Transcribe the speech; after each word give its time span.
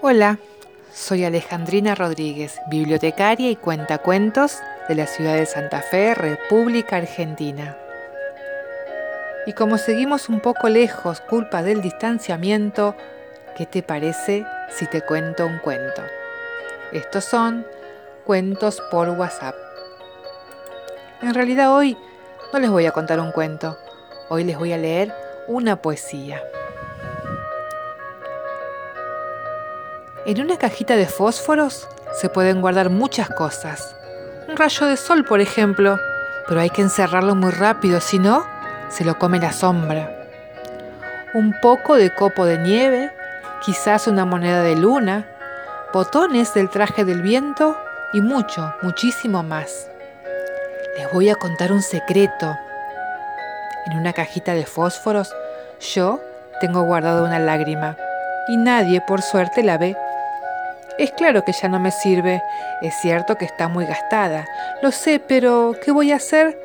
Hola, 0.00 0.38
soy 0.94 1.24
Alejandrina 1.24 1.96
Rodríguez, 1.96 2.60
bibliotecaria 2.70 3.50
y 3.50 3.56
cuentacuentos 3.56 4.58
de 4.88 4.94
la 4.94 5.08
ciudad 5.08 5.34
de 5.34 5.44
Santa 5.44 5.82
Fe, 5.82 6.14
República 6.14 6.98
Argentina. 6.98 7.76
Y 9.44 9.54
como 9.54 9.76
seguimos 9.76 10.28
un 10.28 10.38
poco 10.38 10.68
lejos, 10.68 11.20
culpa 11.22 11.64
del 11.64 11.82
distanciamiento, 11.82 12.94
¿qué 13.56 13.66
te 13.66 13.82
parece 13.82 14.46
si 14.70 14.86
te 14.86 15.02
cuento 15.02 15.44
un 15.44 15.58
cuento? 15.58 16.02
Estos 16.92 17.24
son 17.24 17.66
cuentos 18.24 18.80
por 18.92 19.08
WhatsApp. 19.10 19.56
En 21.22 21.34
realidad 21.34 21.74
hoy 21.74 21.96
no 22.52 22.60
les 22.60 22.70
voy 22.70 22.86
a 22.86 22.92
contar 22.92 23.18
un 23.18 23.32
cuento, 23.32 23.76
hoy 24.28 24.44
les 24.44 24.56
voy 24.56 24.72
a 24.72 24.78
leer 24.78 25.12
una 25.48 25.82
poesía. 25.82 26.40
En 30.28 30.42
una 30.42 30.58
cajita 30.58 30.94
de 30.94 31.06
fósforos 31.06 31.88
se 32.20 32.28
pueden 32.28 32.60
guardar 32.60 32.90
muchas 32.90 33.30
cosas. 33.30 33.96
Un 34.46 34.58
rayo 34.58 34.86
de 34.86 34.98
sol, 34.98 35.24
por 35.24 35.40
ejemplo, 35.40 35.98
pero 36.46 36.60
hay 36.60 36.68
que 36.68 36.82
encerrarlo 36.82 37.34
muy 37.34 37.50
rápido, 37.50 37.98
si 38.02 38.18
no, 38.18 38.44
se 38.90 39.06
lo 39.06 39.18
come 39.18 39.38
la 39.38 39.54
sombra. 39.54 40.28
Un 41.32 41.54
poco 41.62 41.96
de 41.96 42.14
copo 42.14 42.44
de 42.44 42.58
nieve, 42.58 43.10
quizás 43.64 44.06
una 44.06 44.26
moneda 44.26 44.60
de 44.60 44.76
luna, 44.76 45.26
botones 45.94 46.52
del 46.52 46.68
traje 46.68 47.06
del 47.06 47.22
viento 47.22 47.78
y 48.12 48.20
mucho, 48.20 48.74
muchísimo 48.82 49.42
más. 49.42 49.90
Les 50.98 51.10
voy 51.10 51.30
a 51.30 51.36
contar 51.36 51.72
un 51.72 51.80
secreto. 51.80 52.54
En 53.86 53.96
una 53.96 54.12
cajita 54.12 54.52
de 54.52 54.66
fósforos 54.66 55.34
yo 55.94 56.20
tengo 56.60 56.82
guardado 56.82 57.24
una 57.24 57.38
lágrima 57.38 57.96
y 58.46 58.58
nadie 58.58 59.00
por 59.00 59.22
suerte 59.22 59.62
la 59.62 59.78
ve. 59.78 59.96
Es 60.98 61.12
claro 61.12 61.44
que 61.44 61.52
ya 61.52 61.68
no 61.68 61.78
me 61.78 61.92
sirve, 61.92 62.42
es 62.82 62.92
cierto 63.00 63.36
que 63.36 63.44
está 63.44 63.68
muy 63.68 63.86
gastada, 63.86 64.44
lo 64.82 64.90
sé, 64.90 65.20
pero 65.20 65.76
¿qué 65.84 65.92
voy 65.92 66.10
a 66.10 66.16
hacer? 66.16 66.58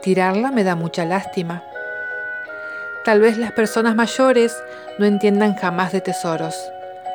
Tirarla 0.00 0.50
me 0.50 0.64
da 0.64 0.74
mucha 0.74 1.04
lástima. 1.04 1.62
Tal 3.04 3.20
vez 3.20 3.36
las 3.36 3.52
personas 3.52 3.94
mayores 3.94 4.56
no 4.98 5.04
entiendan 5.04 5.54
jamás 5.54 5.92
de 5.92 6.00
tesoros. 6.00 6.56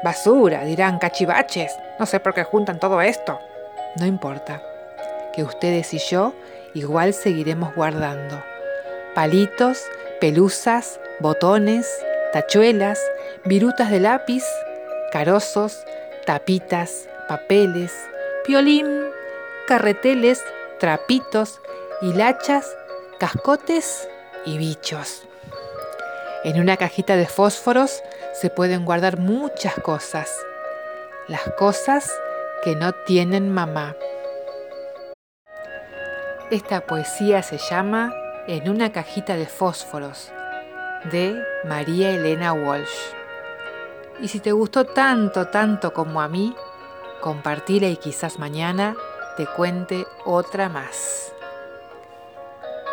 Basura, 0.03 0.63
dirán, 0.63 0.99
cachivaches, 0.99 1.75
no 1.97 2.05
sé 2.05 2.19
por 2.19 2.35
qué 2.35 2.43
juntan 2.43 2.79
todo 2.79 3.01
esto. 3.01 3.39
No 3.99 4.05
importa, 4.05 4.61
que 5.33 5.41
ustedes 5.41 5.91
y 5.95 5.97
yo 5.97 6.35
igual 6.75 7.15
seguiremos 7.15 7.73
guardando. 7.73 8.43
Palitos, 9.15 9.83
pelusas, 10.21 10.99
botones, 11.19 11.87
tachuelas, 12.31 12.99
virutas 13.43 13.89
de 13.89 13.99
lápiz, 14.01 14.43
carozos, 15.11 15.83
tapitas, 16.29 17.09
papeles, 17.27 17.91
piolín, 18.45 18.85
carreteles, 19.67 20.45
trapitos, 20.79 21.59
hilachas, 22.03 22.77
cascotes 23.19 24.07
y 24.45 24.59
bichos. 24.59 25.27
En 26.43 26.61
una 26.61 26.77
cajita 26.77 27.15
de 27.15 27.25
fósforos 27.25 28.03
se 28.39 28.51
pueden 28.51 28.85
guardar 28.85 29.17
muchas 29.17 29.73
cosas. 29.73 30.29
Las 31.27 31.41
cosas 31.57 32.13
que 32.63 32.75
no 32.75 32.91
tienen 33.07 33.51
mamá. 33.51 33.95
Esta 36.51 36.81
poesía 36.81 37.41
se 37.41 37.57
llama 37.57 38.13
En 38.45 38.69
una 38.69 38.91
cajita 38.91 39.35
de 39.35 39.47
fósforos 39.47 40.31
de 41.11 41.41
María 41.63 42.11
Elena 42.11 42.53
Walsh. 42.53 43.18
Y 44.21 44.27
si 44.27 44.39
te 44.39 44.51
gustó 44.51 44.85
tanto, 44.85 45.47
tanto 45.47 45.93
como 45.93 46.21
a 46.21 46.27
mí, 46.27 46.55
compartila 47.21 47.87
y 47.87 47.97
quizás 47.97 48.37
mañana 48.39 48.95
te 49.37 49.45
cuente 49.45 50.05
otra 50.25 50.67
más. 50.67 51.28